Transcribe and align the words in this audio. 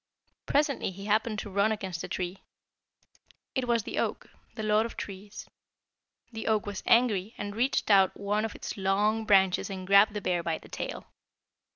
Presently 0.47 0.89
he 0.89 1.05
happened 1.05 1.37
to 1.37 1.49
run 1.51 1.71
against 1.71 2.03
a 2.03 2.07
tree. 2.07 2.39
It 3.53 3.67
was 3.67 3.83
the 3.83 3.99
oak, 3.99 4.31
the 4.55 4.63
lord 4.63 4.83
of 4.83 4.97
trees. 4.97 5.47
The 6.31 6.47
oak 6.47 6.65
was 6.65 6.81
angry 6.87 7.35
and 7.37 7.55
reached 7.55 7.91
out 7.91 8.17
one 8.19 8.43
of 8.43 8.55
its 8.55 8.77
long 8.77 9.25
branches 9.25 9.69
and 9.69 9.85
grabbed 9.85 10.15
the 10.15 10.19
bear 10.21 10.41
by 10.41 10.57
the 10.57 10.69
tail. 10.69 11.05